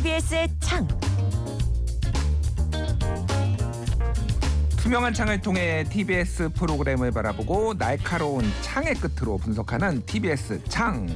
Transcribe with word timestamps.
TBS의 0.00 0.48
창. 0.60 0.88
투명한 4.78 5.12
창을 5.12 5.42
통해 5.42 5.84
TBS 5.90 6.48
프로그램을 6.54 7.10
바라보고 7.12 7.76
날카로운 7.76 8.42
창의 8.62 8.94
끝으로 8.94 9.36
분석하는 9.36 10.06
TBS 10.06 10.64
창. 10.64 11.06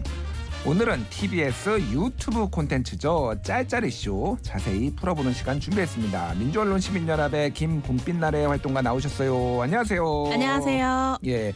오늘은 0.67 1.07
TBS 1.09 1.81
유튜브 1.93 2.47
콘텐츠죠. 2.51 3.37
짤짤이 3.43 3.91
쇼 3.91 4.37
자세히 4.43 4.95
풀어보는 4.95 5.33
시간 5.33 5.61
준비했습니다. 5.61 6.35
민주언론 6.35 6.79
시민연합의 6.79 7.55
김봄빛날의 7.55 8.47
활동가 8.47 8.83
나오셨어요. 8.83 9.63
안녕하세요. 9.63 10.25
안녕하세요. 10.31 11.19
예. 11.25 11.55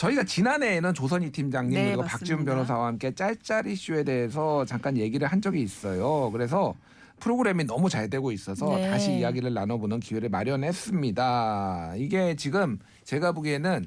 저희가 0.00 0.24
지난해에는 0.24 0.94
조선희 0.94 1.30
팀장님 1.30 1.74
네, 1.74 1.84
그리고 1.88 2.02
맞습니다. 2.02 2.18
박지훈 2.18 2.44
변호사와 2.46 2.86
함께 2.86 3.14
짤짤이 3.14 3.76
쇼에 3.76 4.02
대해서 4.02 4.64
잠깐 4.64 4.96
얘기를 4.96 5.28
한 5.28 5.42
적이 5.42 5.60
있어요. 5.60 6.30
그래서 6.32 6.74
프로그램이 7.18 7.64
너무 7.64 7.90
잘 7.90 8.08
되고 8.08 8.32
있어서 8.32 8.76
네. 8.76 8.88
다시 8.88 9.12
이야기를 9.12 9.52
나눠보는 9.52 10.00
기회를 10.00 10.30
마련했습니다. 10.30 11.96
이게 11.98 12.34
지금 12.34 12.78
제가 13.04 13.32
보기에는 13.32 13.84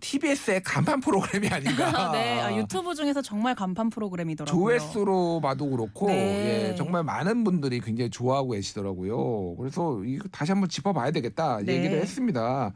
TBS의 0.00 0.62
간판 0.62 1.00
프로그램이 1.00 1.48
아닌가. 1.52 2.10
네, 2.12 2.40
아, 2.40 2.56
유튜브 2.56 2.94
중에서 2.94 3.22
정말 3.22 3.54
간판 3.54 3.90
프로그램이더라고요. 3.90 4.78
조회수로 4.78 5.40
봐도 5.42 5.68
그렇고 5.70 6.06
네. 6.08 6.70
예, 6.70 6.74
정말 6.74 7.04
많은 7.04 7.44
분들이 7.44 7.80
굉장히 7.80 8.10
좋아하고 8.10 8.50
계시더라고요. 8.50 9.56
그래서 9.56 10.02
이거 10.04 10.28
다시 10.32 10.52
한번 10.52 10.68
짚어봐야 10.68 11.10
되겠다 11.10 11.60
네. 11.64 11.74
얘기를 11.74 12.00
했습니다. 12.00 12.72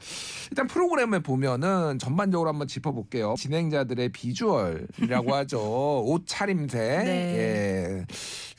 일단 0.50 0.66
프로그램을 0.66 1.20
보면은 1.20 1.98
전반적으로 1.98 2.48
한번 2.50 2.68
짚어볼게요. 2.68 3.34
진행자들의 3.38 4.10
비주얼이라고 4.10 5.34
하죠. 5.34 6.04
옷 6.06 6.24
차림새. 6.26 6.78
네. 6.78 7.08
예. 7.38 8.06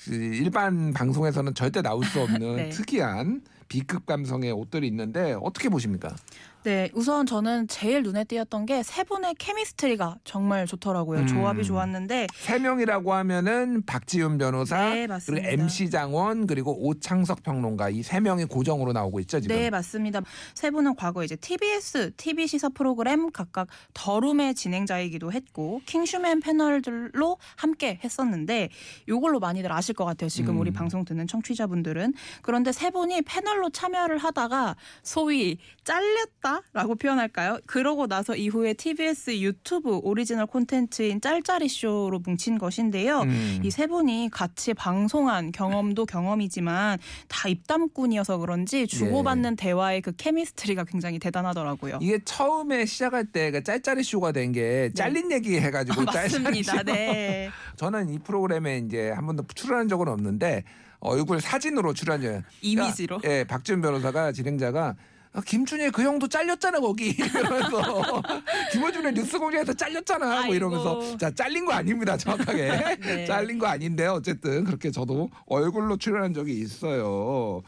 그 0.06 0.14
일반 0.14 0.94
방송에서는 0.94 1.54
절대 1.56 1.82
나올 1.82 2.04
수 2.06 2.22
없는 2.22 2.56
네. 2.58 2.70
특이한 2.70 3.42
B급 3.68 4.06
감성의 4.06 4.52
옷들이 4.52 4.86
있는데 4.88 5.36
어떻게 5.42 5.70
보십니까? 5.70 6.16
네, 6.66 6.90
우선 6.96 7.28
저는 7.28 7.68
제일 7.68 8.02
눈에 8.02 8.24
띄었던 8.24 8.66
게 8.66 8.82
세 8.84 9.04
분의 9.04 9.36
케미스트리가 9.36 10.18
정말 10.24 10.66
좋더라고요. 10.66 11.20
음. 11.20 11.28
조합이 11.28 11.64
좋았는데 11.64 12.26
세 12.34 12.58
명이라고 12.58 13.14
하면은 13.14 13.84
박지훈 13.86 14.40
변호사, 14.40 14.90
네. 14.90 15.06
그리고 15.28 15.48
MC 15.48 15.92
장원, 15.92 16.48
그리고 16.48 16.76
오창석 16.88 17.44
평론가 17.44 17.90
이 17.92 18.02
세 18.02 18.20
명이 18.20 18.46
고정으로 18.46 18.94
나오고 18.94 19.20
있죠 19.22 19.40
지금. 19.40 19.56
네, 19.56 19.70
맞습니다. 19.70 20.22
세 20.56 20.72
분은 20.72 20.96
과거 20.96 21.24
이제 21.24 21.36
TBS 21.36 22.12
TV 22.18 22.48
시사 22.48 22.70
프로그램 22.70 23.32
각각 23.32 23.68
더룸의 23.94 24.56
진행자이기도 24.56 25.32
했고 25.32 25.82
킹슈맨 25.86 26.40
패널들로 26.40 27.38
함께 27.58 28.00
했었는데 28.04 28.70
요걸로 29.08 29.40
많이들 29.40 29.72
아실 29.72 29.94
것 29.94 30.06
같아요. 30.06 30.30
지금 30.30 30.56
음. 30.56 30.60
우리 30.62 30.72
방송 30.72 31.06
듣는 31.06 31.28
청취자분들은 31.28 32.14
그런데 32.42 32.72
세 32.72 32.90
분이 32.90 33.22
패널로 33.22 33.70
참여를 33.70 34.18
하다가 34.18 34.76
소위 35.04 35.60
잘렸다 35.84 36.55
라고 36.74 36.96
표현할까요? 36.96 37.60
그러고 37.66 38.08
나서 38.08 38.36
이후에 38.36 38.74
TBS 38.74 39.40
유튜브 39.40 39.98
오리지널 39.98 40.46
콘텐츠인 40.46 41.22
짤짤이 41.22 41.68
쇼로 41.70 42.20
뭉친 42.24 42.58
것인데요. 42.58 43.22
음. 43.22 43.62
이세 43.64 43.88
분이 43.88 44.30
같이 44.32 44.74
방송한 44.74 45.52
경험도 45.52 46.06
경험이지만 46.06 47.00
다 47.28 47.50
입담꾼이어서 47.50 48.38
그런지 48.38 48.86
주고받는 48.86 49.56
대화의 49.56 50.02
그 50.02 50.12
chemistry가 50.16 50.84
굉장히 50.84 51.20
대단하더라고요. 51.20 52.00
이게 52.02 52.20
처음에 52.24 52.86
시작할 52.86 53.26
때 53.26 53.56
그 53.56 53.64
짤짤이 53.64 54.04
쇼가 54.04 54.32
된게 54.34 54.92
잘린 54.94 55.32
얘기 55.32 55.58
해가지고 55.60 56.06
짤짤이 56.06 56.44
네. 56.44 56.62
맞습니다. 56.62 56.74
쇼. 56.78 56.84
네. 56.84 57.50
저는 57.78 58.10
이 58.10 58.20
프로그램에 58.20 58.80
이제 58.80 59.12
한 59.12 59.26
번도 59.26 59.46
출연한 59.56 59.88
적은 59.88 60.08
없는데 60.10 60.64
얼굴 61.00 61.40
사진으로 61.40 61.94
출연해요. 61.94 62.42
이미지로? 62.62 63.22
예, 63.24 63.44
박지훈 63.46 63.82
변호사가 63.82 64.32
진행자가 64.34 64.96
아, 65.36 65.42
김준일 65.42 65.92
그 65.92 66.02
형도 66.02 66.28
잘렸잖아 66.28 66.80
거기 66.80 67.10
이러면서 67.20 68.22
김호준의 68.72 69.14
뉴스공장에서 69.14 69.74
잘렸잖아 69.74 70.46
뭐. 70.46 70.56
이러면서 70.56 71.18
자 71.18 71.30
잘린 71.30 71.66
거 71.66 71.74
아닙니다 71.74 72.16
정확하게 72.16 72.96
네. 73.02 73.26
잘린 73.26 73.60
거 73.60 73.68
아닌데 73.68 74.08
어쨌든 74.08 74.64
그렇게 74.64 74.92
저도 74.92 75.30
얼굴로 75.46 75.98
출연한 75.98 76.34
적이 76.34 76.60
있어요. 76.60 77.62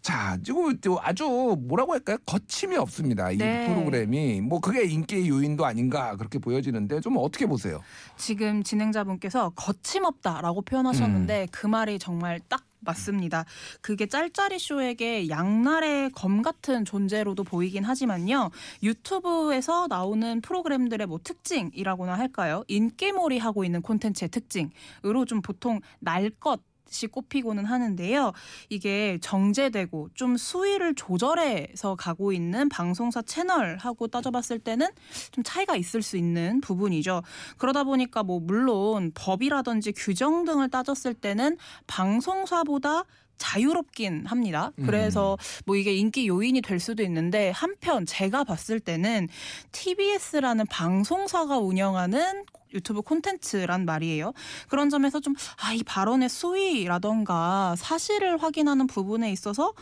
자, 0.00 0.36
지금 0.42 0.76
또 0.80 0.98
아주 1.00 1.56
뭐라고 1.60 1.92
할까요? 1.92 2.16
거침이 2.26 2.76
없습니다. 2.76 3.30
이 3.30 3.36
네. 3.36 3.68
프로그램이 3.68 4.40
뭐 4.40 4.60
그게 4.60 4.82
인기의 4.82 5.28
요인도 5.28 5.64
아닌가 5.64 6.16
그렇게 6.16 6.40
보여지는데 6.40 7.00
좀 7.00 7.16
어떻게 7.18 7.46
보세요? 7.46 7.80
지금 8.16 8.64
진행자분께서 8.64 9.50
거침없다라고 9.50 10.62
표현하셨는데 10.62 11.42
음. 11.42 11.46
그 11.52 11.68
말이 11.68 12.00
정말 12.00 12.40
딱 12.48 12.64
맞습니다. 12.82 13.44
그게 13.80 14.06
짤짤이 14.06 14.58
쇼에게 14.58 15.28
양날의 15.28 16.10
검 16.10 16.42
같은 16.42 16.84
존재로도 16.84 17.44
보이긴 17.44 17.84
하지만요. 17.84 18.50
유튜브에서 18.82 19.86
나오는 19.88 20.40
프로그램들의 20.40 21.06
뭐 21.06 21.18
특징이라고나 21.22 22.14
할까요? 22.14 22.64
인기몰이 22.68 23.38
하고 23.38 23.64
있는 23.64 23.82
콘텐츠의 23.82 24.28
특징으로 24.28 25.24
좀 25.26 25.42
보통 25.42 25.80
날 26.00 26.30
것. 26.30 26.60
이 27.02 27.06
꼽히고는 27.06 27.64
하는데요. 27.64 28.32
이게 28.68 29.18
정제되고 29.20 30.10
좀 30.14 30.36
수위를 30.36 30.94
조절해서 30.94 31.96
가고 31.96 32.32
있는 32.32 32.68
방송사 32.68 33.22
채널하고 33.22 34.08
따져봤을 34.08 34.58
때는 34.58 34.88
좀 35.30 35.42
차이가 35.42 35.76
있을 35.76 36.02
수 36.02 36.16
있는 36.16 36.60
부분이죠. 36.60 37.22
그러다 37.56 37.84
보니까 37.84 38.22
뭐 38.22 38.40
물론 38.40 39.10
법이라든지 39.14 39.92
규정 39.92 40.44
등을 40.44 40.68
따졌을 40.68 41.14
때는 41.14 41.56
방송사보다 41.86 43.04
자유롭긴 43.38 44.26
합니다. 44.26 44.70
그래서 44.84 45.36
뭐 45.66 45.74
이게 45.74 45.94
인기 45.94 46.28
요인이 46.28 46.60
될 46.60 46.78
수도 46.78 47.02
있는데 47.02 47.50
한편 47.50 48.06
제가 48.06 48.44
봤을 48.44 48.78
때는 48.78 49.28
TBS라는 49.72 50.66
방송사가 50.66 51.58
운영하는 51.58 52.44
유튜브 52.74 53.02
콘텐츠란 53.02 53.84
말이에요. 53.84 54.32
그런 54.68 54.90
점에서 54.90 55.20
좀, 55.20 55.34
아, 55.62 55.72
이 55.72 55.82
발언의 55.82 56.28
수위라던가 56.28 57.74
사실을 57.76 58.42
확인하는 58.42 58.86
부분에 58.86 59.30
있어서 59.32 59.72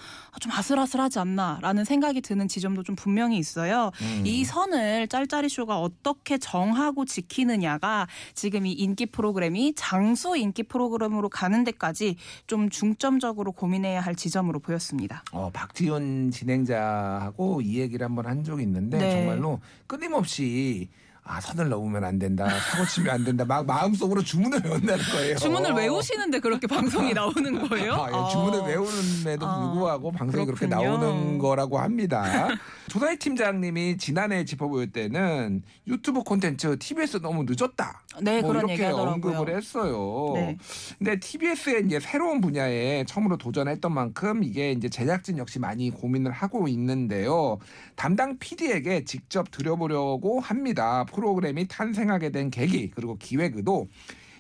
좀 0.41 0.53
아슬아슬하지 0.53 1.19
않나라는 1.19 1.85
생각이 1.85 2.21
드는 2.21 2.49
지점도 2.49 2.83
좀 2.83 2.97
분명히 2.97 3.39
있어요. 3.39 3.91
음. 4.01 4.23
이 4.27 4.45
선을 4.45 5.09
짤짤이 5.09 5.49
쇼가 5.49 5.81
어떻게 5.81 6.39
정하고 6.39 7.05
지키느냐가 7.05 8.07
지금 8.35 8.67
이 8.67 8.73
인기 8.73 9.07
프로그램이 9.07 9.75
장수 9.75 10.37
인기 10.37 10.63
프로그램으로 10.63 11.29
가는 11.29 11.65
데까지 11.65 12.17
좀 12.47 12.69
중점적으로 12.69 13.53
고민해야 13.53 14.01
할 14.01 14.15
지점으로 14.15 14.61
보였습니다. 14.61 15.23
어, 15.33 15.51
박지훈 15.53 16.31
진행자하고 16.31 17.61
이 17.63 17.79
얘기를 17.79 18.05
한번 18.05 18.27
한 18.27 18.45
적이 18.45 18.63
있는데 18.65 18.99
네. 18.99 19.11
정말로 19.11 19.61
끊임없이 19.87 20.89
아 21.31 21.41
선을 21.41 21.69
넘으면 21.69 22.03
안 22.03 22.19
된다 22.19 22.49
사고 22.49 22.85
치면 22.85 23.15
안 23.15 23.25
된다 23.25 23.45
막 23.45 23.65
마음속으로 23.65 24.21
주문을 24.23 24.63
외운다는 24.65 25.05
거예요. 25.05 25.37
주문을 25.37 25.73
외우시는데 25.75 26.41
그렇게 26.41 26.67
방송이 26.67 27.15
나오는 27.15 27.69
거예요? 27.69 27.95
아, 27.95 28.09
예, 28.09 28.33
주문을 28.33 28.61
아. 28.61 28.65
외우는데도 28.65 29.47
아, 29.47 29.61
불구하고 29.71 30.11
방송이 30.11 30.45
그렇게 30.45 30.67
그렇군요. 30.67 30.99
나오는 30.99 31.39
거라고 31.39 31.79
합니다. 31.79 32.49
조사희 32.89 33.19
팀장님이 33.19 33.97
지난해 33.99 34.45
짚어볼 34.45 34.89
때는 34.91 35.63
유튜브 35.87 36.25
콘텐츠 36.25 36.77
TBS 36.77 37.19
너무 37.23 37.45
늦었다. 37.49 38.03
네, 38.21 38.41
뭐 38.41 38.49
그런 38.51 38.63
이렇게 38.63 38.73
얘기하더라고요. 38.73 39.13
언급을 39.13 39.57
했어요. 39.57 40.33
네. 40.35 40.59
근데 40.99 41.21
TBS의 41.21 41.87
이제 41.87 42.01
새로운 42.01 42.41
분야에 42.41 43.05
처음으로 43.05 43.37
도전했던 43.37 43.93
만큼 43.93 44.43
이게 44.43 44.73
이제 44.73 44.89
제작진 44.89 45.39
역시 45.39 45.61
많이 45.61 45.91
고민을 45.91 46.33
하고 46.33 46.67
있는데요. 46.67 47.59
담당 47.95 48.39
PD에게 48.39 49.05
직접 49.05 49.53
드려보려고 49.53 50.41
합니다. 50.41 51.05
프로그램이 51.21 51.69
탄생하게 51.69 52.31
된 52.31 52.51
계기 52.51 52.91
그리고 52.91 53.17
기획 53.19 53.57
의도 53.57 53.89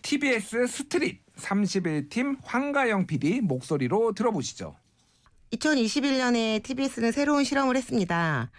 TBS 0.02 0.66
스트릿 0.66 1.20
31팀 1.36 2.38
황가영 2.42 3.06
PD 3.06 3.42
목소리로 3.42 4.14
들어보시죠. 4.14 4.74
2021년에 5.52 6.62
TBS는 6.62 7.12
새로운 7.12 7.44
실험을 7.44 7.76
했습니다. 7.76 8.50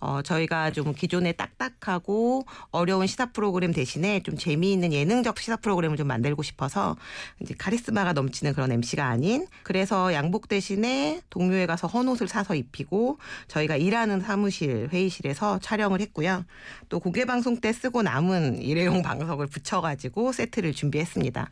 어, 0.00 0.22
저희가 0.22 0.70
좀 0.70 0.94
기존의 0.94 1.36
딱딱하고 1.36 2.44
어려운 2.70 3.06
시사 3.06 3.26
프로그램 3.26 3.72
대신에 3.72 4.22
좀 4.22 4.36
재미있는 4.36 4.92
예능적 4.92 5.38
시사 5.38 5.56
프로그램을 5.56 5.96
좀 5.96 6.06
만들고 6.06 6.42
싶어서 6.42 6.96
이제 7.40 7.54
카리스마가 7.56 8.14
넘치는 8.14 8.54
그런 8.54 8.72
MC가 8.72 9.06
아닌 9.06 9.46
그래서 9.62 10.12
양복 10.12 10.48
대신에 10.48 11.20
동묘에 11.30 11.66
가서 11.66 11.86
헌 11.86 12.08
옷을 12.08 12.28
사서 12.28 12.54
입히고 12.54 13.18
저희가 13.48 13.76
일하는 13.76 14.20
사무실 14.20 14.88
회의실에서 14.90 15.58
촬영을 15.60 16.00
했고요. 16.00 16.44
또 16.88 16.98
공개 16.98 17.24
방송 17.24 17.60
때 17.60 17.72
쓰고 17.72 18.02
남은 18.02 18.62
일회용 18.62 19.02
방석을 19.02 19.46
붙여가지고 19.48 20.32
세트를 20.32 20.72
준비했습니다. 20.72 21.50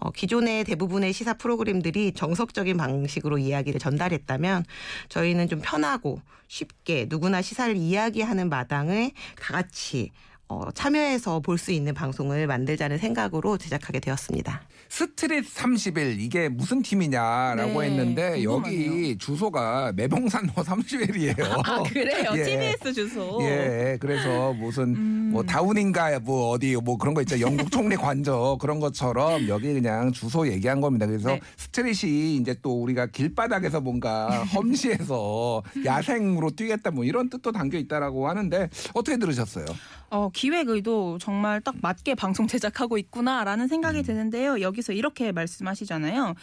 어, 0.00 0.10
기존의 0.10 0.64
대부분의 0.64 1.12
시사 1.12 1.34
프로그램들이 1.34 2.12
정석적인 2.12 2.76
방식으로 2.76 3.38
이야기를 3.38 3.80
전달했다면 3.80 4.64
저희는 5.08 5.48
좀 5.48 5.60
편하고 5.62 6.20
쉽게 6.48 7.06
누구나 7.08 7.42
시사를 7.42 7.76
이야기하는 7.76 8.48
마당을 8.48 9.10
다 9.40 9.54
같이 9.54 10.10
어, 10.48 10.70
참여해서 10.72 11.40
볼 11.40 11.56
수 11.58 11.72
있는 11.72 11.94
방송을 11.94 12.46
만들자는 12.46 12.98
생각으로 12.98 13.56
제작하게 13.58 13.98
되었습니다. 13.98 14.60
스트릿 14.88 15.52
30일 15.52 16.20
이게 16.20 16.48
무슨 16.48 16.82
팀이냐라고 16.82 17.80
네, 17.80 17.88
했는데 17.88 18.44
여기 18.44 18.86
궁금하네요. 18.86 19.18
주소가 19.18 19.92
매봉산로 19.96 20.52
30일이에요. 20.52 21.40
아 21.66 21.82
그래요? 21.82 22.30
예. 22.36 22.44
TBS 22.44 22.92
주소. 22.92 23.38
예, 23.42 23.96
그래서 24.00 24.52
무슨 24.52 24.94
음. 24.94 25.30
뭐 25.32 25.42
다운인가 25.42 26.20
뭐 26.20 26.50
어디 26.50 26.76
뭐 26.76 26.96
그런 26.98 27.14
거 27.14 27.22
있죠. 27.22 27.40
영국 27.40 27.72
총리 27.72 27.96
관저 27.96 28.58
그런 28.60 28.78
것처럼 28.78 29.48
여기 29.48 29.72
그냥 29.72 30.12
주소 30.12 30.46
얘기한 30.46 30.80
겁니다. 30.80 31.06
그래서 31.06 31.30
네. 31.30 31.40
스트릿이 31.56 32.36
이제 32.36 32.54
또 32.62 32.80
우리가 32.82 33.06
길바닥에서 33.06 33.80
뭔가 33.80 34.28
험시해서 34.54 35.62
야생으로 35.84 36.50
뛰겠다 36.50 36.90
뭐 36.92 37.04
이런 37.04 37.28
뜻도 37.30 37.50
담겨 37.50 37.78
있다라고 37.78 38.28
하는데 38.28 38.68
어떻게 38.94 39.16
들으셨어요? 39.16 39.64
어, 40.10 40.30
기획 40.36 40.68
의도 40.68 41.16
정말 41.18 41.62
딱 41.62 41.76
맞게 41.80 42.14
방송 42.14 42.46
제작하고 42.46 42.98
있구나라는 42.98 43.64
음. 43.64 43.68
생각이 43.68 44.02
드는데요. 44.02 44.60
여기서 44.60 44.92
이렇게 44.92 45.32
말씀하시잖아요. 45.32 46.34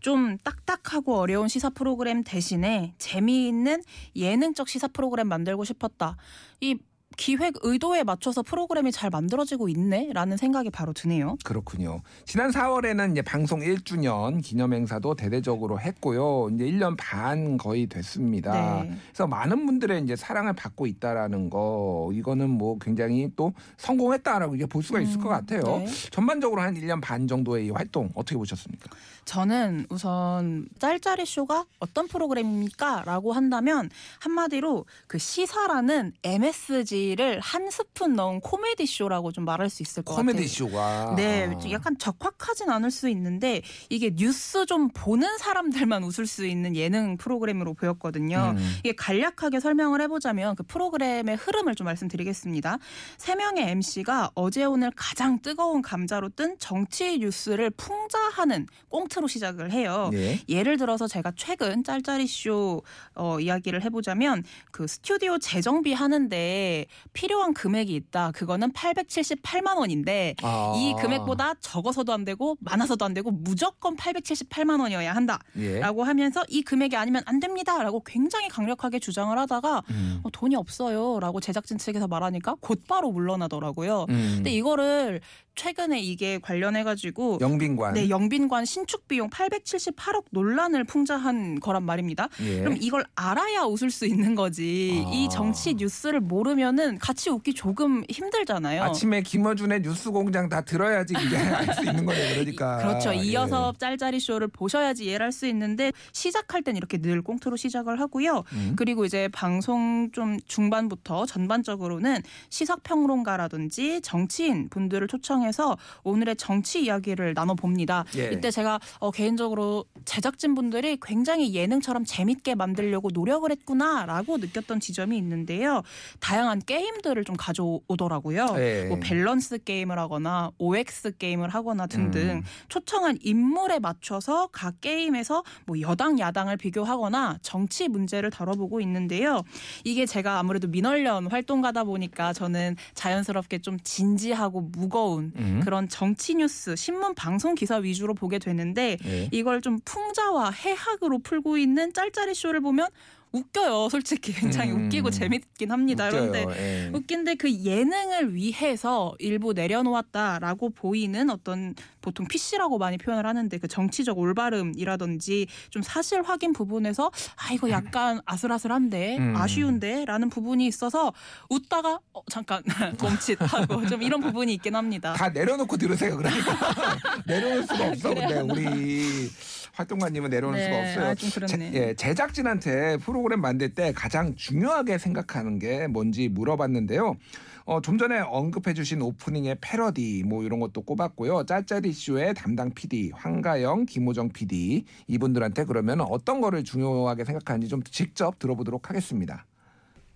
좀 0.00 0.38
딱딱하고 0.38 1.18
어려운 1.18 1.48
시사 1.48 1.68
프로그램 1.68 2.24
대신에 2.24 2.94
재미있는 2.96 3.82
예능적 4.16 4.70
시사 4.70 4.88
프로그램 4.88 5.28
만들고 5.28 5.64
싶었다. 5.64 6.16
이 6.62 6.78
기획 7.16 7.54
의도에 7.62 8.04
맞춰서 8.04 8.42
프로그램이 8.42 8.92
잘 8.92 9.10
만들어지고 9.10 9.68
있네라는 9.68 10.36
생각이 10.36 10.70
바로 10.70 10.92
드네요. 10.92 11.36
그렇군요. 11.44 12.02
지난 12.24 12.50
4월에는 12.50 13.12
이제 13.12 13.22
방송 13.22 13.60
1주년 13.60 14.42
기념 14.42 14.72
행사도 14.72 15.14
대대적으로 15.14 15.80
했고요. 15.80 16.48
이제 16.54 16.64
1년 16.64 16.96
반 16.98 17.56
거의 17.56 17.86
됐습니다. 17.86 18.82
네. 18.82 18.96
그래서 19.08 19.26
많은 19.26 19.66
분들의 19.66 20.02
이제 20.02 20.16
사랑을 20.16 20.52
받고 20.54 20.86
있다라는 20.86 21.50
거 21.50 22.10
이거는 22.12 22.50
뭐 22.50 22.78
굉장히 22.78 23.30
또 23.36 23.52
성공했다라고 23.76 24.54
이게 24.54 24.66
볼 24.66 24.82
수가 24.82 25.00
있을 25.00 25.16
음, 25.18 25.22
것 25.22 25.28
같아요. 25.28 25.62
네. 25.62 25.86
전반적으로 26.10 26.62
한 26.62 26.74
1년 26.74 27.00
반 27.00 27.26
정도의 27.26 27.66
이 27.66 27.70
활동 27.70 28.10
어떻게 28.14 28.36
보셨습니까? 28.36 28.90
저는 29.24 29.86
우선 29.88 30.66
짤짤이 30.78 31.24
쇼가 31.26 31.64
어떤 31.78 32.08
프로그램입니까?라고 32.08 33.32
한다면 33.32 33.88
한마디로 34.20 34.84
그 35.06 35.18
시사라는 35.18 36.12
MSG 36.24 37.01
를 37.16 37.42
한 37.42 37.70
스푼 37.70 38.14
넣은 38.14 38.40
코미디 38.40 38.86
쇼라고 38.86 39.32
좀 39.32 39.44
말할 39.44 39.68
수 39.68 39.82
있을 39.82 40.02
것 40.02 40.14
같아요. 40.14 40.32
코미디 40.32 40.48
쇼가 40.48 41.14
네, 41.16 41.48
아. 41.52 41.70
약간 41.70 41.98
적확하진 41.98 42.70
않을 42.70 42.90
수 42.90 43.08
있는데 43.08 43.62
이게 43.90 44.14
뉴스 44.14 44.64
좀 44.66 44.88
보는 44.94 45.38
사람들만 45.38 46.04
웃을 46.04 46.26
수 46.26 46.46
있는 46.46 46.76
예능 46.76 47.16
프로그램으로 47.16 47.74
보였거든요. 47.74 48.54
음. 48.56 48.76
이게 48.80 48.94
간략하게 48.94 49.60
설명을 49.60 50.00
해보자면 50.02 50.56
그 50.56 50.62
프로그램의 50.62 51.36
흐름을 51.36 51.74
좀 51.74 51.84
말씀드리겠습니다. 51.86 52.78
세 53.18 53.34
명의 53.34 53.68
MC가 53.68 54.30
어제 54.34 54.64
오늘 54.64 54.90
가장 54.94 55.40
뜨거운 55.42 55.82
감자로 55.82 56.30
뜬 56.30 56.56
정치 56.58 57.18
뉴스를 57.18 57.70
풍자하는 57.70 58.66
꽁트로 58.88 59.26
시작을 59.26 59.72
해요. 59.72 60.10
예. 60.14 60.40
예를 60.48 60.76
들어서 60.76 61.06
제가 61.06 61.32
최근 61.36 61.84
짤짤이 61.84 62.26
쇼 62.26 62.82
어, 63.14 63.40
이야기를 63.40 63.82
해보자면 63.82 64.44
그 64.70 64.86
스튜디오 64.86 65.38
재정비 65.38 65.92
하는데 65.92 66.86
필요한 67.12 67.54
금액이 67.54 67.94
있다. 67.94 68.32
그거는 68.32 68.72
878만 68.72 69.76
원인데 69.76 70.34
아. 70.42 70.74
이 70.76 70.94
금액보다 71.00 71.54
적어서도 71.60 72.12
안 72.12 72.24
되고 72.24 72.56
많아서도 72.60 73.04
안 73.04 73.14
되고 73.14 73.30
무조건 73.30 73.96
878만 73.96 74.80
원이어야 74.80 75.14
한다. 75.14 75.38
예. 75.56 75.80
라고 75.80 76.04
하면서 76.04 76.42
이 76.48 76.62
금액이 76.62 76.96
아니면 76.96 77.22
안 77.26 77.40
됩니다. 77.40 77.82
라고 77.82 78.02
굉장히 78.04 78.48
강력하게 78.48 78.98
주장을 78.98 79.36
하다가 79.36 79.82
음. 79.90 80.20
어, 80.22 80.30
돈이 80.30 80.56
없어요. 80.56 81.20
라고 81.20 81.40
제작진 81.40 81.78
측에서 81.78 82.08
말하니까 82.08 82.56
곧바로 82.60 83.10
물러나더라고요. 83.12 84.06
음. 84.08 84.32
근데 84.36 84.50
이거를 84.50 85.20
최근에 85.54 86.00
이게 86.00 86.38
관련해 86.38 86.82
가지고 86.82 87.38
영빈관. 87.40 87.94
네, 87.94 88.08
영빈관 88.08 88.64
신축 88.64 89.06
비용 89.06 89.28
878억 89.28 90.24
논란을 90.30 90.84
풍자한 90.84 91.60
거란 91.60 91.84
말입니다. 91.84 92.28
예. 92.40 92.60
그럼 92.60 92.76
이걸 92.80 93.04
알아야 93.14 93.62
웃을 93.62 93.90
수 93.90 94.06
있는 94.06 94.34
거지. 94.34 95.04
아. 95.06 95.10
이 95.12 95.28
정치 95.30 95.74
뉴스를 95.74 96.20
모르면은 96.20 96.81
같이 96.98 97.30
웃기 97.30 97.54
조금 97.54 98.04
힘들잖아요. 98.08 98.82
아침에 98.82 99.22
김어준의 99.22 99.80
뉴스공장 99.82 100.48
다 100.48 100.60
들어야지 100.62 101.14
이제 101.26 101.36
알수 101.36 101.84
있는 101.84 102.06
거예요. 102.06 102.34
그러니까. 102.34 102.76
그렇죠. 102.78 103.12
예. 103.14 103.18
이어서 103.18 103.72
짤짤이 103.78 104.20
쇼를 104.20 104.48
보셔야지 104.48 105.04
이해를 105.06 105.26
할 105.26 105.32
수 105.32 105.46
있는데 105.46 105.92
시작할 106.12 106.62
땐 106.62 106.76
이렇게 106.76 106.98
늘 106.98 107.22
꽁트로 107.22 107.56
시작을 107.56 107.98
하고요. 107.98 108.44
음. 108.52 108.74
그리고 108.76 109.06
이제 109.06 109.28
방송 109.32 110.10
좀 110.12 110.38
중반부터 110.46 111.24
전반적으로는 111.26 112.20
시사평론가라든지 112.50 114.00
정치인 114.02 114.68
분들을 114.68 115.08
초청해서 115.08 115.76
오늘의 116.04 116.36
정치 116.36 116.84
이야기를 116.84 117.34
나눠봅니다. 117.34 118.04
예. 118.16 118.30
이때 118.32 118.50
제가 118.50 118.78
어, 118.98 119.10
개인적으로 119.10 119.84
제작진 120.04 120.54
분들이 120.54 120.98
굉장히 121.02 121.54
예능처럼 121.54 122.04
재밌게 122.04 122.54
만들려고 122.54 123.08
노력을 123.12 123.50
했구나라고 123.50 124.38
느꼈던 124.38 124.80
지점이 124.80 125.16
있는데요. 125.16 125.82
다양한 126.20 126.60
게임들을 126.72 127.24
좀 127.24 127.36
가져오더라고요. 127.36 128.54
예. 128.56 128.86
뭐 128.88 128.98
밸런스 128.98 129.62
게임을 129.62 129.98
하거나 129.98 130.52
OX 130.56 131.18
게임을 131.18 131.50
하거나 131.50 131.86
등등 131.86 132.30
음. 132.30 132.42
초청한 132.70 133.18
인물에 133.20 133.78
맞춰서 133.78 134.46
각 134.52 134.80
게임에서 134.80 135.44
뭐 135.66 135.78
여당 135.82 136.18
야당을 136.18 136.56
비교하거나 136.56 137.40
정치 137.42 137.88
문제를 137.88 138.30
다뤄보고 138.30 138.80
있는데요. 138.80 139.42
이게 139.84 140.06
제가 140.06 140.38
아무래도 140.38 140.66
민원련 140.66 141.26
활동가다 141.26 141.84
보니까 141.84 142.32
저는 142.32 142.76
자연스럽게 142.94 143.58
좀 143.58 143.76
진지하고 143.84 144.62
무거운 144.62 145.32
음. 145.36 145.60
그런 145.62 145.90
정치 145.90 146.34
뉴스, 146.36 146.74
신문 146.74 147.14
방송 147.14 147.54
기사 147.54 147.76
위주로 147.76 148.14
보게 148.14 148.38
되는데 148.38 148.96
예. 149.04 149.28
이걸 149.30 149.60
좀 149.60 149.78
풍자와 149.84 150.50
해학으로 150.50 151.18
풀고 151.18 151.58
있는 151.58 151.92
짤짤이 151.92 152.34
쇼를 152.34 152.62
보면 152.62 152.88
웃겨요. 153.32 153.88
솔직히 153.90 154.32
굉장히 154.32 154.72
음. 154.72 154.86
웃기고 154.86 155.10
재밌긴 155.10 155.70
합니다. 155.70 156.08
그런데 156.10 156.42
웃겨요. 156.42 156.56
예. 156.56 156.90
웃긴데 156.92 157.34
그 157.36 157.52
예능을 157.64 158.34
위해서 158.34 159.14
일부 159.18 159.52
내려놓았다라고 159.52 160.70
보이는 160.70 161.30
어떤 161.30 161.74
보통 162.00 162.26
PC라고 162.26 162.78
많이 162.78 162.98
표현을 162.98 163.26
하는데 163.26 163.56
그 163.58 163.68
정치적 163.68 164.18
올바름이라든지 164.18 165.46
좀 165.70 165.82
사실 165.82 166.22
확인 166.22 166.52
부분에서 166.52 167.10
아 167.36 167.52
이거 167.52 167.70
약간 167.70 168.20
아슬아슬한데 168.26 169.18
음. 169.18 169.36
아쉬운데라는 169.36 170.28
부분이 170.28 170.66
있어서 170.66 171.12
웃다가 171.48 172.00
어, 172.12 172.22
잠깐 172.30 172.62
멈칫하고 173.00 173.86
좀 173.86 174.02
이런 174.02 174.20
부분이 174.20 174.52
있긴 174.54 174.76
합니다. 174.76 175.14
다 175.14 175.28
내려놓고 175.30 175.76
들으세요. 175.76 176.16
그러니까 176.16 176.56
내려놓을 177.26 177.62
수가 177.62 177.88
없어. 177.88 178.14
근데? 178.14 178.40
우리 178.40 179.30
활동가님은 179.72 180.30
내려놓을 180.30 180.56
네, 180.58 180.64
수가 180.64 180.78
없어요. 180.78 181.06
아, 181.10 181.14
좀 181.14 181.30
그렇네. 181.30 181.72
제, 181.72 181.78
예, 181.78 181.94
제작진한테 181.94 182.98
프로그램 182.98 183.40
만들 183.40 183.74
때 183.74 183.92
가장 183.92 184.34
중요하게 184.36 184.98
생각하는 184.98 185.58
게 185.58 185.86
뭔지 185.86 186.28
물어봤는데요. 186.28 187.16
어, 187.64 187.80
좀 187.80 187.96
전에 187.96 188.18
언급해주신 188.18 189.00
오프닝의 189.02 189.58
패러디 189.60 190.24
뭐 190.26 190.42
이런 190.44 190.60
것도 190.60 190.82
꼽았고요. 190.82 191.46
짤짤이 191.46 191.92
쇼의 191.92 192.34
담당 192.34 192.70
PD 192.72 193.12
황가영, 193.14 193.86
김호정 193.86 194.30
PD 194.30 194.84
이분들한테 195.06 195.64
그러면 195.64 196.00
어떤 196.00 196.40
거를 196.40 196.64
중요하게 196.64 197.24
생각하는지 197.24 197.68
좀 197.68 197.82
직접 197.84 198.38
들어보도록 198.38 198.90
하겠습니다. 198.90 199.46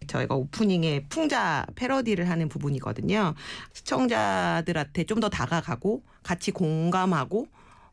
저희가 0.07 0.35
오프닝에 0.35 1.07
풍자 1.09 1.65
패러디를 1.75 2.29
하는 2.29 2.49
부분이거든요. 2.49 3.35
시청자들한테 3.73 5.05
좀 5.05 5.21
더 5.21 5.29
다가가고 5.31 6.03
같이 6.23 6.51
공감하고 6.51 7.47
어, 7.47 7.47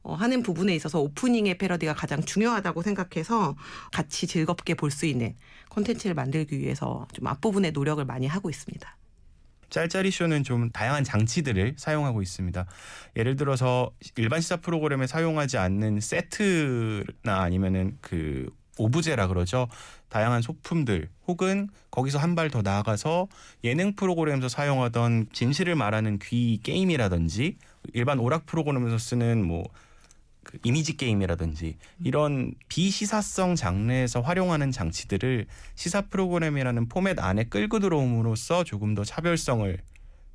하는 0.03 0.43
부분에 0.43 0.75
있어서 0.75 0.99
오프닝의 0.99 1.57
패러디가 1.57 1.93
가장 1.93 2.21
중요하다고 2.21 2.81
생각해서 2.81 3.55
같이 3.91 4.27
즐겁게 4.27 4.73
볼 4.75 4.91
수 4.91 5.05
있는 5.05 5.35
콘텐츠를 5.69 6.13
만들기 6.13 6.59
위해서 6.59 7.07
좀 7.13 7.25
앞부분에 7.27 7.71
노력을 7.71 8.03
많이 8.05 8.27
하고 8.27 8.49
있습니다. 8.49 8.97
짤짤이 9.69 10.11
쇼는 10.11 10.43
좀 10.43 10.69
다양한 10.69 11.03
장치들을 11.03 11.75
사용하고 11.77 12.21
있습니다. 12.21 12.65
예를 13.15 13.35
들어서 13.35 13.91
일반 14.17 14.39
시사 14.39 14.57
프로그램에 14.57 15.07
사용하지 15.07 15.57
않는 15.57 15.99
세트나 15.99 17.41
아니면은 17.41 17.97
그 18.01 18.49
오브제라 18.77 19.27
그러죠. 19.27 19.67
다양한 20.09 20.41
소품들 20.43 21.09
혹은 21.27 21.69
거기서 21.89 22.19
한 22.19 22.35
발 22.35 22.49
더 22.51 22.61
나아가서 22.61 23.27
예능 23.63 23.95
프로그램에서 23.95 24.47
사용하던 24.49 25.27
진실을 25.31 25.75
말하는 25.75 26.19
귀 26.19 26.59
게임이라든지 26.61 27.57
일반 27.93 28.19
오락 28.19 28.45
프로그램에서 28.45 28.97
쓰는 28.99 29.43
뭐 29.43 29.63
그 30.43 30.59
이미지 30.63 30.97
게임이라든지 30.97 31.77
이런 32.03 32.53
비시사성 32.67 33.55
장르에서 33.55 34.21
활용하는 34.21 34.71
장치들을 34.71 35.47
시사 35.75 36.01
프로그램이라는 36.07 36.89
포맷 36.89 37.19
안에 37.19 37.45
끌고 37.45 37.79
들어옴으로써 37.79 38.63
조금 38.63 38.93
더 38.95 39.03
차별성을 39.03 39.77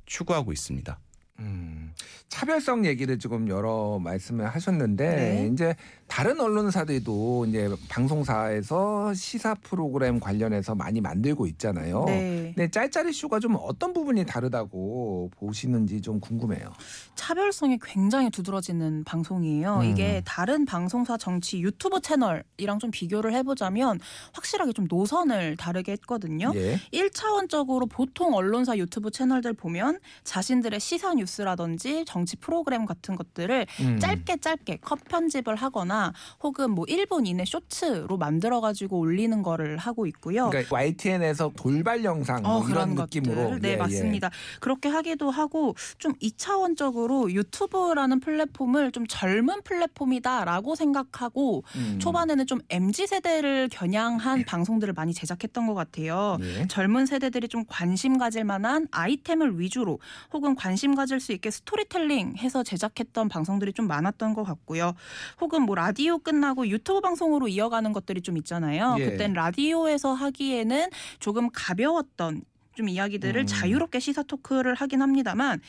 추구하고 0.05 0.51
있습니다. 0.51 0.99
음, 1.39 1.93
차별성 2.27 2.85
얘기를 2.85 3.17
지금 3.17 3.47
여러 3.49 3.99
말씀을 3.99 4.47
하셨는데 4.47 5.15
네. 5.15 5.49
이제 5.51 5.75
다른 6.07 6.39
언론사들도 6.39 7.45
이제 7.47 7.69
방송사에서 7.87 9.13
시사 9.13 9.55
프로그램 9.55 10.19
관련해서 10.19 10.75
많이 10.75 11.01
만들고 11.01 11.47
있잖아요. 11.47 12.05
네. 12.05 12.51
근데 12.55 12.69
짤짤이 12.69 13.13
쇼가 13.13 13.39
좀 13.39 13.55
어떤 13.59 13.93
부분이 13.93 14.25
다르다고 14.25 15.29
보시는지 15.35 16.01
좀 16.01 16.19
궁금해요. 16.19 16.73
차별성이 17.15 17.77
굉장히 17.81 18.29
두드러지는 18.31 19.03
방송이에요. 19.03 19.79
음. 19.79 19.83
이게 19.83 20.21
다른 20.25 20.65
방송사 20.65 21.17
정치 21.17 21.61
유튜브 21.61 22.01
채널이랑 22.01 22.79
좀 22.79 22.89
비교를 22.91 23.33
해보자면 23.33 23.99
확실하게 24.33 24.73
좀 24.73 24.87
노선을 24.89 25.57
다르게 25.57 25.91
했거든요. 25.93 26.51
예. 26.55 26.79
1차원적으로 26.91 27.87
보통 27.89 28.33
언론사 28.33 28.77
유튜브 28.77 29.11
채널들 29.11 29.53
보면 29.53 29.99
자신들의 30.23 30.79
시사 30.79 31.13
뉴스 31.13 31.28
라든지 31.37 32.03
정치 32.05 32.35
프로그램 32.35 32.85
같은 32.85 33.15
것들을 33.15 33.67
음. 33.81 33.99
짧게 33.99 34.37
짧게 34.37 34.79
컷 34.81 34.99
편집을 35.05 35.55
하거나 35.55 36.13
혹은 36.41 36.71
뭐 36.71 36.85
1분 36.85 37.27
이내 37.27 37.45
쇼츠로 37.45 38.17
만들어 38.17 38.61
가지고 38.61 38.99
올리는 38.99 39.41
거를 39.43 39.77
하고 39.77 40.07
있고요. 40.07 40.49
그러니까 40.49 40.75
YTN에서 40.75 41.51
돌발 41.55 42.03
영상 42.03 42.41
뭐 42.41 42.57
어, 42.57 42.67
이런 42.67 42.95
그런 42.95 42.95
느낌으로. 42.95 43.59
네, 43.59 43.69
예, 43.69 43.73
예. 43.73 43.77
맞습니다. 43.77 44.29
그렇게 44.59 44.89
하기도 44.89 45.29
하고 45.29 45.75
좀 45.97 46.13
이차원적으로 46.19 47.31
유튜브라는 47.31 48.19
플랫폼을 48.19 48.91
좀 48.91 49.05
젊은 49.07 49.61
플랫폼이다라고 49.63 50.75
생각하고 50.75 51.63
음. 51.75 51.99
초반에는 51.99 52.47
좀 52.47 52.59
MZ 52.69 53.07
세대를 53.07 53.69
겨냥한 53.71 54.45
방송들을 54.45 54.93
많이 54.93 55.13
제작했던 55.13 55.67
것 55.67 55.73
같아요. 55.73 56.37
예. 56.41 56.67
젊은 56.67 57.05
세대들이 57.05 57.47
좀 57.47 57.63
관심 57.67 58.17
가질 58.17 58.43
만한 58.43 58.87
아이템을 58.91 59.59
위주로 59.59 59.99
혹은 60.31 60.55
관심 60.55 60.95
가질 60.95 61.18
수 61.19 61.31
있게 61.31 61.51
스토리텔링 61.51 62.35
해서 62.37 62.63
제작했던 62.63 63.29
방송들이 63.29 63.73
좀 63.73 63.87
많았던 63.87 64.33
것 64.33 64.43
같고요. 64.43 64.93
혹은 65.41 65.63
뭐 65.63 65.75
라디오 65.75 66.17
끝나고 66.17 66.67
유튜브 66.67 67.01
방송으로 67.01 67.47
이어가는 67.47 67.91
것들이 67.93 68.21
좀 68.21 68.37
있잖아요. 68.37 68.95
예. 68.99 69.05
그땐 69.05 69.33
라디오에서 69.33 70.13
하기에는 70.13 70.89
조금 71.19 71.49
가벼웠던 71.51 72.43
좀 72.79 72.87
이야기들을 72.87 73.41
음. 73.41 73.45
자유롭게 73.45 73.99
시사 73.99 74.23
토크를 74.23 74.73
하긴 74.73 75.01
합니다만 75.01 75.59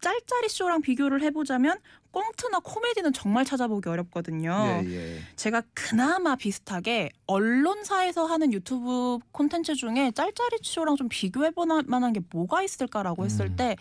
짤짤이 0.00 0.48
쇼랑 0.48 0.82
비교를 0.82 1.20
해보자면 1.22 1.78
꽁트나 2.12 2.60
코미디는 2.60 3.12
정말 3.12 3.44
찾아보기 3.44 3.88
어렵거든요. 3.88 4.82
예, 4.84 4.88
예. 4.88 5.18
제가 5.34 5.62
그나마 5.74 6.36
비슷하게 6.36 7.10
언론사에서 7.26 8.24
하는 8.24 8.52
유튜브 8.52 9.18
콘텐츠 9.32 9.74
중에 9.74 10.12
짤짤이 10.12 10.58
쇼랑 10.62 10.94
좀 10.94 11.08
비교해 11.08 11.50
볼 11.50 11.66
만한 11.86 12.12
게 12.12 12.20
뭐가 12.30 12.62
있을까라고 12.62 13.24
했을 13.24 13.46
음. 13.46 13.56
때 13.56 13.76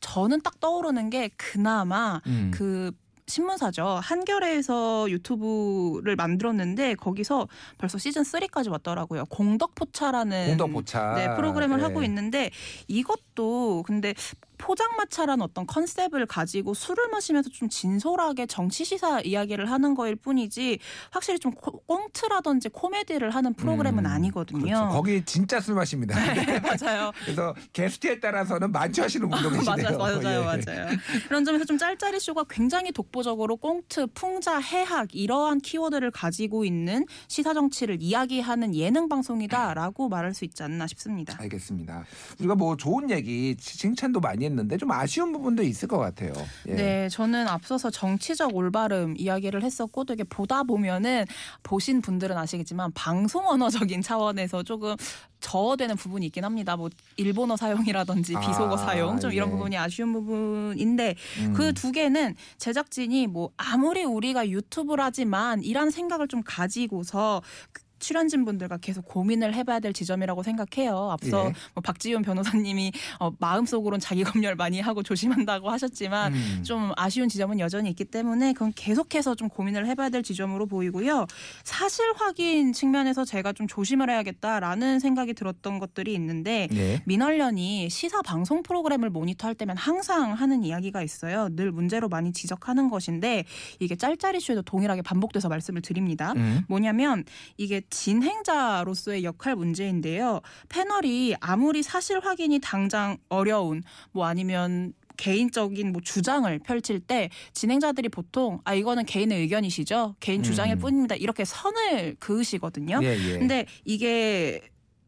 저는 0.00 0.40
딱 0.42 0.58
떠오르는 0.58 1.10
게 1.10 1.30
그나마 1.36 2.20
음. 2.26 2.50
그 2.52 2.90
신문사죠. 3.32 4.00
한겨레에서 4.02 5.10
유튜브를 5.10 6.16
만들었는데 6.16 6.94
거기서 6.96 7.48
벌써 7.78 7.96
시즌 7.98 8.22
3까지 8.22 8.70
왔더라고요. 8.70 9.24
공덕포차라는 9.26 10.58
공덕포차 10.58 11.14
네, 11.14 11.34
프로그램을 11.34 11.78
예. 11.78 11.82
하고 11.82 12.02
있는데 12.02 12.50
이것도 12.88 13.84
근데 13.86 14.14
포장마차라는 14.62 15.42
어떤 15.42 15.66
컨셉을 15.66 16.24
가지고 16.26 16.72
술을 16.72 17.08
마시면서 17.08 17.50
좀 17.50 17.68
진솔하게 17.68 18.46
정치 18.46 18.84
시사 18.84 19.20
이야기를 19.20 19.68
하는 19.70 19.94
거일 19.94 20.14
뿐이지 20.14 20.78
확실히 21.10 21.40
좀 21.40 21.50
코- 21.52 21.80
꽁트라든지 21.80 22.68
코미디를 22.68 23.30
하는 23.30 23.54
프로그램은 23.54 24.06
음, 24.06 24.10
아니거든요. 24.10 24.60
그렇죠. 24.62 24.88
거기 24.90 25.24
진짜 25.24 25.60
술 25.60 25.74
마십니다. 25.74 26.14
네, 26.34 26.60
맞아요. 26.60 27.10
그래서 27.24 27.54
게스트에 27.72 28.20
따라서는 28.20 28.70
만취하시는 28.70 29.28
분도 29.28 29.50
계시네요. 29.50 29.98
맞아요, 29.98 29.98
맞아요, 29.98 30.40
예. 30.40 30.44
맞아요. 30.44 30.88
그런 31.26 31.44
점에서 31.44 31.64
좀 31.64 31.76
짤짤이 31.76 32.20
쇼가 32.20 32.44
굉장히 32.48 32.92
독보적으로 32.92 33.56
꽁트, 33.56 34.06
풍자, 34.14 34.58
해학 34.58 35.12
이러한 35.14 35.58
키워드를 35.60 36.12
가지고 36.12 36.64
있는 36.64 37.04
시사 37.26 37.52
정치를 37.52 37.98
이야기하는 38.00 38.74
예능 38.76 39.08
방송이다라고 39.08 40.08
말할 40.08 40.34
수 40.34 40.44
있지 40.44 40.62
않나 40.62 40.86
싶습니다. 40.86 41.36
알겠습니다. 41.40 42.04
우리가 42.38 42.54
뭐 42.54 42.76
좋은 42.76 43.10
얘기, 43.10 43.56
칭찬도 43.56 44.20
많이 44.20 44.44
했는데 44.52 44.76
좀 44.76 44.90
아쉬운 44.92 45.32
부분도 45.32 45.62
있을 45.62 45.88
것 45.88 45.98
같아요. 45.98 46.32
예. 46.68 46.74
네, 46.74 47.08
저는 47.08 47.48
앞서서 47.48 47.90
정치적 47.90 48.54
올바름 48.54 49.14
이야기를 49.18 49.62
했었고 49.62 50.04
되게 50.04 50.24
보다 50.24 50.62
보면은 50.62 51.24
보신 51.62 52.00
분들은 52.00 52.36
아시겠지만 52.36 52.92
방송 52.94 53.46
언어적인 53.48 54.02
차원에서 54.02 54.62
조금 54.62 54.96
저어되는 55.40 55.96
부분이 55.96 56.26
있긴 56.26 56.44
합니다. 56.44 56.76
뭐 56.76 56.88
일본어 57.16 57.56
사용이라든지 57.56 58.36
아, 58.36 58.40
비속어 58.40 58.76
사용 58.76 59.18
좀 59.18 59.32
이런 59.32 59.48
예. 59.48 59.52
부분이 59.52 59.76
아쉬운 59.76 60.12
부분인데 60.12 61.16
음. 61.40 61.52
그두 61.52 61.92
개는 61.92 62.36
제작진이 62.58 63.26
뭐 63.26 63.50
아무리 63.56 64.04
우리가 64.04 64.48
유튜브라지만 64.48 65.62
이란 65.64 65.90
생각을 65.90 66.28
좀 66.28 66.42
가지고서 66.44 67.42
그 67.72 67.81
출연진 68.02 68.44
분들과 68.44 68.78
계속 68.78 69.06
고민을 69.06 69.54
해봐야 69.54 69.80
될 69.80 69.92
지점이라고 69.92 70.42
생각해요. 70.42 71.10
앞서 71.12 71.46
예. 71.46 71.52
뭐 71.74 71.82
박지훈 71.82 72.22
변호사님이 72.22 72.92
어, 73.20 73.30
마음속으로는 73.38 74.00
자기 74.00 74.24
검열 74.24 74.56
많이 74.56 74.80
하고 74.80 75.02
조심한다고 75.02 75.70
하셨지만 75.70 76.34
음. 76.34 76.62
좀 76.64 76.92
아쉬운 76.96 77.28
지점은 77.28 77.60
여전히 77.60 77.88
있기 77.90 78.04
때문에 78.04 78.52
그건 78.52 78.72
계속해서 78.74 79.36
좀 79.36 79.48
고민을 79.48 79.86
해봐야 79.86 80.08
될 80.08 80.22
지점으로 80.22 80.66
보이고요. 80.66 81.26
사실 81.64 82.04
확인 82.16 82.72
측면에서 82.72 83.24
제가 83.24 83.52
좀 83.52 83.66
조심을 83.66 84.10
해야겠다라는 84.10 84.98
생각이 84.98 85.34
들었던 85.34 85.78
것들이 85.78 86.12
있는데 86.14 86.68
예. 86.72 87.02
민원련이 87.06 87.88
시사 87.88 88.22
방송 88.22 88.62
프로그램을 88.62 89.10
모니터할 89.10 89.54
때면 89.54 89.76
항상 89.76 90.32
하는 90.32 90.64
이야기가 90.64 91.02
있어요. 91.02 91.48
늘 91.52 91.70
문제로 91.70 92.08
많이 92.08 92.32
지적하는 92.32 92.90
것인데 92.90 93.44
이게 93.78 93.94
짤짤이 93.94 94.40
쇼에도 94.40 94.62
동일하게 94.62 95.02
반복돼서 95.02 95.48
말씀을 95.48 95.82
드립니다. 95.82 96.32
음. 96.36 96.64
뭐냐면 96.68 97.24
이게 97.56 97.80
진행자로서의 97.92 99.22
역할 99.22 99.54
문제인데요. 99.54 100.40
패널이 100.68 101.36
아무리 101.40 101.82
사실 101.82 102.18
확인이 102.18 102.58
당장 102.58 103.18
어려운 103.28 103.82
뭐 104.10 104.26
아니면 104.26 104.94
개인적인 105.18 105.92
뭐 105.92 106.00
주장을 106.02 106.58
펼칠 106.60 106.98
때 106.98 107.28
진행자들이 107.52 108.08
보통 108.08 108.60
아 108.64 108.74
이거는 108.74 109.04
개인의 109.04 109.40
의견이시죠 109.42 110.16
개인 110.20 110.42
주장일 110.42 110.76
음. 110.76 110.78
뿐입니다 110.78 111.14
이렇게 111.16 111.44
선을 111.44 112.16
그으시거든요. 112.18 112.98
예, 113.02 113.08
예. 113.08 113.38
근데 113.38 113.66
이게 113.84 114.62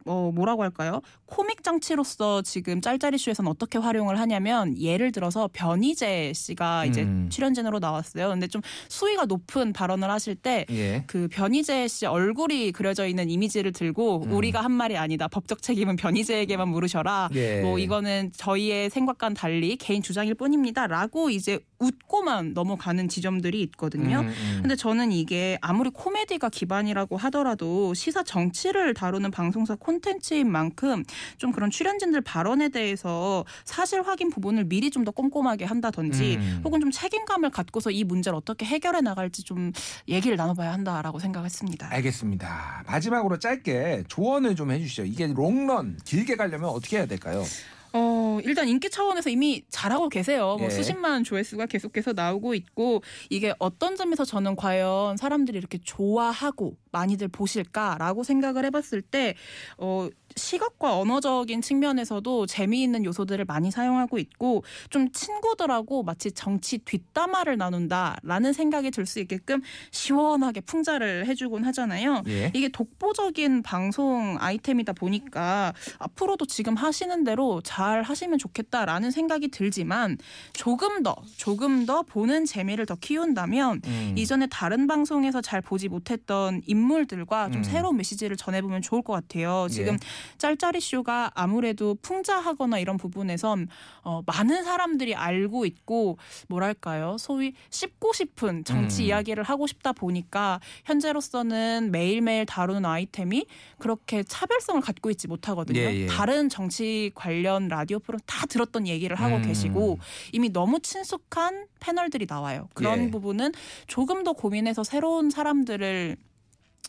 어 0.04 0.30
뭐라고 0.34 0.62
할까요? 0.62 1.00
코믹 1.34 1.64
장치로서 1.64 2.42
지금 2.42 2.80
짤짤이 2.80 3.18
쇼에서는 3.18 3.50
어떻게 3.50 3.76
활용을 3.76 4.20
하냐면 4.20 4.78
예를 4.78 5.10
들어서 5.10 5.50
변희재 5.52 6.32
씨가 6.32 6.86
이제 6.86 7.02
음. 7.02 7.28
출연진으로 7.28 7.80
나왔어요. 7.80 8.28
근데 8.28 8.46
좀 8.46 8.62
수위가 8.88 9.24
높은 9.24 9.72
발언을 9.72 10.08
하실 10.10 10.36
때 10.36 10.64
예. 10.70 11.02
그 11.08 11.26
변희재 11.28 11.88
씨 11.88 12.06
얼굴이 12.06 12.70
그려져 12.70 13.08
있는 13.08 13.30
이미지를 13.30 13.72
들고 13.72 14.26
음. 14.26 14.32
우리가 14.32 14.60
한 14.60 14.70
말이 14.70 14.96
아니다. 14.96 15.26
법적 15.26 15.60
책임은 15.60 15.96
변희재에게만 15.96 16.68
물으셔라. 16.68 17.30
예. 17.34 17.62
뭐 17.62 17.80
이거는 17.80 18.30
저희의 18.36 18.90
생각과는 18.90 19.34
달리 19.34 19.74
개인 19.74 20.02
주장일 20.02 20.34
뿐입니다라고 20.34 21.30
이제 21.30 21.58
웃고만 21.80 22.54
넘어가는 22.54 23.08
지점들이 23.08 23.60
있거든요. 23.62 24.20
음, 24.20 24.28
음. 24.28 24.58
근데 24.62 24.76
저는 24.76 25.12
이게 25.12 25.58
아무리 25.60 25.90
코미디가 25.90 26.48
기반이라고 26.48 27.16
하더라도 27.16 27.92
시사 27.94 28.22
정치를 28.22 28.94
다루는 28.94 29.30
방송사 29.30 29.74
콘텐츠인 29.74 30.50
만큼 30.50 31.02
좀 31.38 31.52
그런 31.52 31.70
출연진들 31.70 32.20
발언에 32.22 32.68
대해서 32.68 33.44
사실 33.64 34.02
확인 34.02 34.28
부분을 34.30 34.64
미리 34.64 34.90
좀 34.90 35.04
더 35.04 35.10
꼼꼼하게 35.10 35.66
한다든지 35.66 36.36
음. 36.36 36.62
혹은 36.64 36.80
좀 36.80 36.90
책임감을 36.90 37.50
갖고서 37.50 37.90
이 37.90 38.04
문제를 38.04 38.36
어떻게 38.36 38.64
해결해 38.64 39.02
나갈지 39.02 39.42
좀 39.42 39.70
얘기를 40.08 40.36
나눠봐야 40.38 40.72
한다라고 40.72 41.18
생각했습니다. 41.18 41.88
알겠습니다. 41.92 42.84
마지막으로 42.86 43.38
짧게 43.38 44.04
조언을 44.08 44.56
좀 44.56 44.70
해주시죠. 44.70 45.04
이게 45.04 45.26
롱런 45.26 45.98
길게 46.06 46.36
가려면 46.36 46.70
어떻게 46.70 46.96
해야 46.96 47.04
될까요? 47.06 47.44
어, 47.92 47.98
일단 48.44 48.68
인기 48.68 48.90
차원에서 48.90 49.30
이미 49.30 49.62
잘하고 49.70 50.08
계세요. 50.08 50.56
뭐 50.58 50.66
예. 50.66 50.70
수십만 50.70 51.24
조회수가 51.24 51.66
계속해서 51.66 52.12
나오고 52.12 52.54
있고 52.54 53.02
이게 53.30 53.54
어떤 53.58 53.96
점에서 53.96 54.24
저는 54.24 54.56
과연 54.56 55.16
사람들이 55.16 55.56
이렇게 55.56 55.78
좋아하고 55.82 56.76
많이들 56.92 57.28
보실까라고 57.28 58.24
생각을 58.24 58.64
해봤을 58.66 59.02
때 59.02 59.34
어, 59.78 60.08
시각과 60.36 60.98
언어적인 60.98 61.62
측면에서도 61.62 62.46
재미있는 62.46 63.04
요소들을 63.04 63.44
많이 63.44 63.70
사용하고 63.70 64.18
있고 64.18 64.64
좀 64.90 65.10
친구들하고 65.12 66.02
마치 66.02 66.32
정치 66.32 66.78
뒷담화를 66.78 67.56
나눈다라는 67.56 68.52
생각이 68.52 68.90
들 68.90 69.04
수 69.04 69.20
있게끔 69.20 69.60
시원하게 69.90 70.62
풍자를 70.62 71.26
해주곤 71.26 71.64
하잖아요. 71.66 72.22
예. 72.28 72.50
이게 72.54 72.68
독보적인 72.68 73.62
방송 73.62 74.38
아이템이다 74.40 74.94
보니까 74.94 75.74
앞으로도 75.98 76.46
지금 76.46 76.74
하시는 76.74 77.22
대로 77.22 77.60
잘잘 77.62 78.02
하시면 78.14 78.38
좋겠다라는 78.38 79.10
생각이 79.10 79.48
들지만 79.48 80.16
조금 80.52 81.02
더 81.02 81.16
조금 81.36 81.84
더 81.84 82.02
보는 82.02 82.44
재미를 82.44 82.86
더 82.86 82.94
키운다면 82.94 83.82
음. 83.84 84.14
이전에 84.16 84.46
다른 84.46 84.86
방송에서 84.86 85.40
잘 85.40 85.60
보지 85.60 85.88
못했던 85.88 86.62
인물들과 86.66 87.50
좀 87.50 87.60
음. 87.60 87.64
새로운 87.64 87.96
메시지를 87.96 88.36
전해보면 88.36 88.82
좋을 88.82 89.02
것 89.02 89.12
같아요. 89.12 89.66
지금 89.68 89.94
예. 89.94 89.98
짤짤이 90.38 90.80
쇼가 90.80 91.32
아무래도 91.34 91.96
풍자하거나 92.02 92.78
이런 92.78 92.96
부분에선 92.96 93.68
어, 94.02 94.22
많은 94.26 94.62
사람들이 94.62 95.14
알고 95.14 95.66
있고 95.66 96.18
뭐랄까요 96.48 97.16
소위 97.18 97.54
씹고 97.70 98.12
싶은 98.12 98.64
정치 98.64 99.02
음. 99.02 99.06
이야기를 99.08 99.42
하고 99.42 99.66
싶다 99.66 99.92
보니까 99.92 100.60
현재로서는 100.84 101.90
매일매일 101.90 102.46
다루는 102.46 102.84
아이템이 102.84 103.46
그렇게 103.78 104.22
차별성을 104.22 104.80
갖고 104.80 105.10
있지 105.10 105.26
못하거든요. 105.26 105.80
예, 105.80 105.94
예. 106.02 106.06
다른 106.06 106.48
정치 106.48 107.10
관련 107.14 107.68
라디오 107.68 107.98
프로그램 108.04 108.20
다 108.26 108.46
들었던 108.46 108.86
얘기를 108.86 109.16
하고 109.16 109.36
음. 109.36 109.42
계시고 109.42 109.98
이미 110.32 110.50
너무 110.52 110.80
친숙한 110.80 111.66
패널들이 111.80 112.26
나와요. 112.28 112.68
그런 112.74 113.06
예. 113.06 113.10
부분은 113.10 113.52
조금 113.86 114.24
더 114.24 114.32
고민해서 114.32 114.84
새로운 114.84 115.30
사람들을 115.30 116.16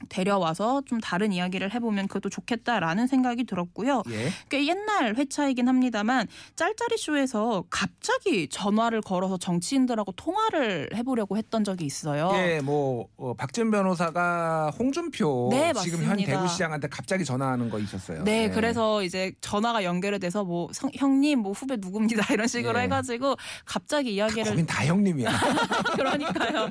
데려와서 0.10 0.82
좀 0.86 1.00
다른 1.00 1.32
이야기를 1.32 1.74
해보면 1.74 2.08
그것도 2.08 2.30
좋겠다라는 2.30 3.08
생각이 3.08 3.46
들었고요. 3.46 4.04
예. 4.10 4.30
꽤 4.50 4.68
옛날 4.68 5.16
회차이긴 5.16 5.68
합니다만 5.68 6.28
짤짤이 6.56 6.98
쇼에서 6.98 7.64
갑자기 7.70 8.48
전화를 8.50 9.02
걸어서 9.02 9.38
정치인들하고 9.38 10.12
통화를 10.14 10.90
해보려고 10.96 11.38
했던 11.38 11.64
적이 11.64 11.86
있어요. 11.86 12.30
예, 12.36 12.60
뭐 12.62 13.08
어, 13.18 13.34
박진 13.36 13.72
변호사가 13.72 14.72
홍준표 14.78 15.50
네, 15.52 15.72
지금 15.82 16.04
현. 16.04 16.18
대구시장한테 16.18 16.88
갑자기 16.90 17.24
전화하는 17.24 17.70
거 17.70 17.80
있었어요. 17.80 18.24
네, 18.24 18.44
예. 18.46 18.50
그래서 18.50 19.04
이제 19.04 19.32
전화가 19.42 19.84
연결이 19.84 20.20
돼서 20.20 20.44
뭐 20.44 20.70
성- 20.74 20.92
형님 20.94 21.40
뭐 21.40 21.52
후배 21.54 21.78
누굽니다 21.78 22.26
이런 22.34 22.48
식으로 22.48 22.80
예. 22.80 22.84
해가지고 22.84 23.36
갑자기 23.66 24.16
이야기를 24.16 24.44
거긴 24.46 24.66
다 24.66 24.86
형님이야. 24.86 25.30
그러니까요. 25.96 26.70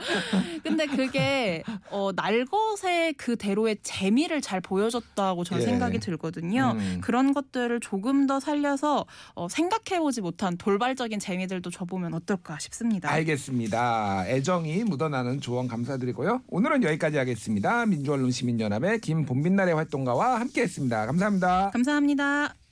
근데 0.63 0.87
그게 0.87 1.63
어, 1.91 2.11
날것의 2.15 3.14
그대로의 3.17 3.79
재미를 3.83 4.41
잘 4.41 4.61
보여줬다고 4.61 5.45
저는 5.45 5.63
예. 5.63 5.67
생각이 5.67 5.99
들거든요. 6.01 6.75
음. 6.77 7.01
그런 7.03 7.33
것들을 7.33 7.81
조금 7.81 8.27
더 8.27 8.41
살려서 8.41 9.07
어, 9.35 9.49
생각해보지 9.49 10.21
못한 10.21 10.57
돌발적인 10.57 11.19
재미들도 11.19 11.71
줘보면 11.71 12.15
어떨까 12.15 12.59
싶습니다. 12.59 13.11
알겠습니다. 13.11 14.25
애정이 14.29 14.85
묻어나는 14.85 15.41
조언 15.41 15.69
감사드리고요. 15.69 16.43
오늘은 16.49 16.83
여기까지 16.83 17.17
하겠습니다. 17.17 17.87
민주언론 17.87 18.31
시민연합의 18.31 19.01
김본빈날의 19.01 19.75
활동가와 19.75 20.41
함께했습니다. 20.41 21.07
감사합니다. 21.07 21.71
감사합니다. 21.73 22.64